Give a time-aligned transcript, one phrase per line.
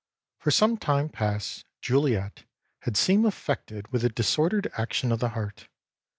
[0.39, 2.45] For some time past Juliette
[2.85, 5.67] had seemed affected with a disordered action of the heart.